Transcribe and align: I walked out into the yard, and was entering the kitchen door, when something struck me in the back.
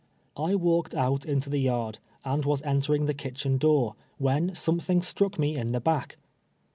I 0.35 0.55
walked 0.55 0.95
out 0.95 1.25
into 1.25 1.47
the 1.51 1.59
yard, 1.59 1.99
and 2.25 2.43
was 2.43 2.63
entering 2.63 3.05
the 3.05 3.13
kitchen 3.13 3.59
door, 3.59 3.93
when 4.17 4.55
something 4.55 5.03
struck 5.03 5.37
me 5.37 5.55
in 5.55 5.73
the 5.73 5.79
back. 5.79 6.17